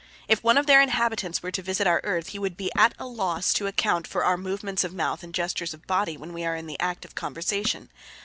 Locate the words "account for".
3.67-4.25